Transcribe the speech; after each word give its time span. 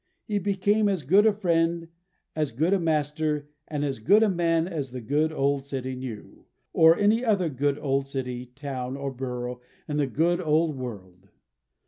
He 0.25 0.39
became 0.39 0.89
as 0.89 1.03
good 1.03 1.27
a 1.27 1.31
friend, 1.31 1.87
as 2.35 2.51
good 2.51 2.73
a 2.73 2.79
master, 2.79 3.49
and 3.67 3.85
as 3.85 3.99
good 3.99 4.23
a 4.23 4.29
man 4.29 4.67
as 4.67 4.89
the 4.93 4.99
good 4.99 5.31
old 5.31 5.67
city 5.67 5.95
knew, 5.95 6.45
or 6.73 6.97
any 6.97 7.23
other 7.23 7.49
good 7.49 7.77
old 7.77 8.07
city, 8.07 8.47
town, 8.47 8.97
or 8.97 9.11
borough, 9.11 9.61
in 9.87 9.97
the 9.97 10.07
good 10.07 10.41
old 10.41 10.75
world. 10.75 11.29